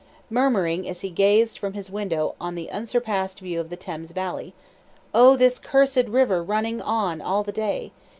[0.31, 4.09] murmuring as he gazed from his castle window on the unsurpassed view of the Thames
[4.09, 4.55] Valley,
[5.13, 7.91] "Oh, this cursed river running on all the day!"